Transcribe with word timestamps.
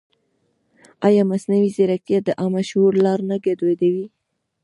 ایا 1.07 1.23
مصنوعي 1.31 1.69
ځیرکتیا 1.75 2.19
د 2.23 2.29
عامه 2.39 2.61
شعور 2.69 2.93
لار 3.05 3.19
نه 3.29 3.35
ګډوډوي؟ 3.45 4.07